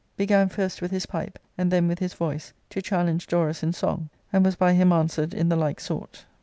—Book 0.17 0.31
L 0.31 0.37
\Qfj 0.37 0.49
began 0.49 0.49
first 0.49 0.81
with 0.81 0.89
his 0.89 1.05
pipe, 1.05 1.37
and 1.59 1.69
then 1.69 1.87
with 1.87 1.99
his 1.99 2.15
voice, 2.15 2.53
to 2.71 2.81
challenge 2.81 3.27
Dorus 3.27 3.61
in 3.61 3.71
song, 3.71 4.09
and 4.33 4.43
was 4.43 4.55
by 4.55 4.73
him 4.73 4.91
answered 4.91 5.31
in 5.31 5.49
the 5.49 5.55
like 5.55 5.79
sort. 5.79 6.25